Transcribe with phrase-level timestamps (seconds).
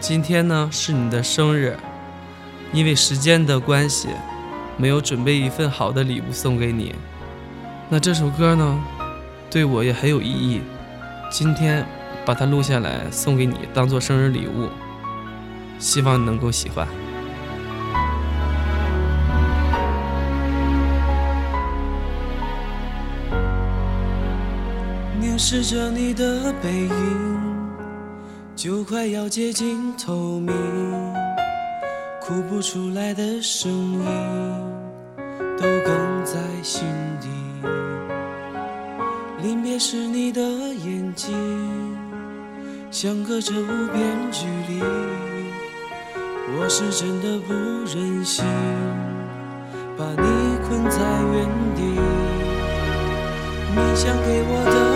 [0.00, 1.76] 今天呢是你的生日，
[2.72, 4.08] 因为时间的关系，
[4.78, 6.94] 没有准备一份好的礼物送给你。
[7.90, 8.80] 那这首歌呢，
[9.50, 10.62] 对我也很有意义，
[11.30, 11.84] 今天
[12.24, 14.70] 把它录下来送给你，当做生日礼物，
[15.78, 16.88] 希望你能够喜欢。
[25.20, 27.49] 凝视着你的背影，
[28.62, 30.54] 就快要接近透明，
[32.20, 34.04] 哭不出来的声音
[35.56, 36.82] 都哽在心
[37.22, 37.28] 底。
[39.42, 41.34] 临别时你的眼睛，
[42.90, 44.82] 相隔着无边距离，
[46.58, 48.44] 我是真的不忍心
[49.96, 51.00] 把你困在
[51.32, 51.80] 原地。
[53.74, 54.89] 你想给我的，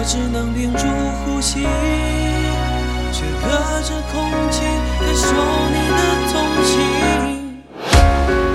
[0.00, 0.86] 我只能屏住
[1.26, 1.60] 呼吸，
[3.12, 3.52] 却隔
[3.82, 4.64] 着空气
[4.98, 5.28] 感受
[5.68, 6.00] 你的
[6.32, 6.32] 同
[6.64, 6.72] 情。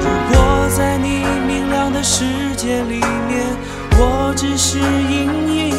[0.01, 0.35] 如果
[0.75, 2.25] 在你明亮的世
[2.57, 2.97] 界里
[3.29, 3.45] 面，
[3.91, 5.69] 我只是阴影；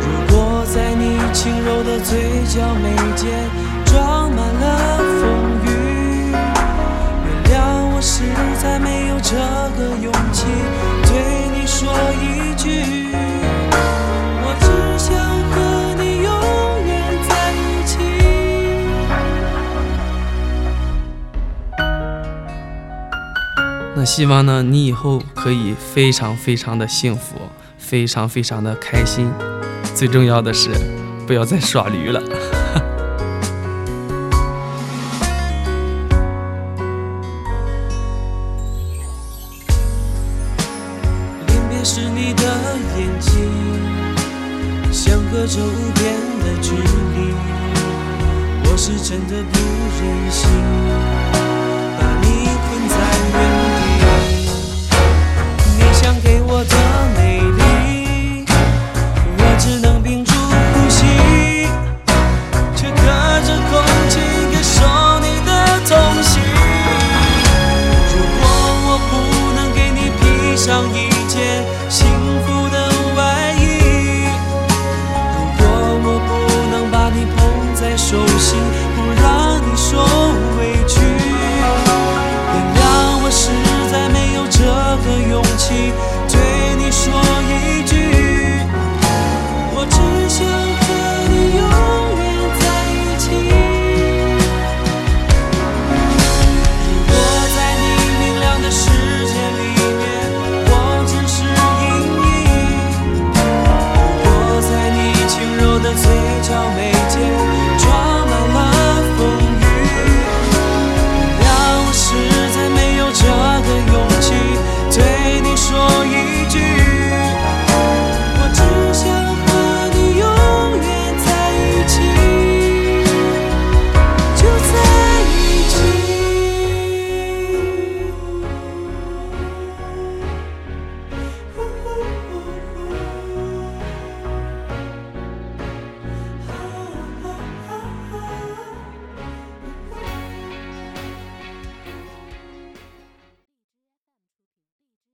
[0.00, 3.28] 如果在你轻柔的嘴角眉间
[24.04, 27.36] 希望呢，你以后可以非常非常的幸福，
[27.78, 29.30] 非常非常的开心。
[29.94, 30.70] 最重要的是，
[31.26, 32.22] 不要再耍驴了。
[45.46, 47.34] 着无边的距离，
[48.64, 49.58] 我是真的不
[50.00, 50.48] 忍心
[70.64, 72.06] 上一件幸
[72.46, 72.88] 福的
[73.18, 74.24] 外衣，
[75.28, 75.62] 如果
[76.00, 76.32] 我不
[76.72, 77.36] 能把你捧
[77.74, 78.56] 在手心，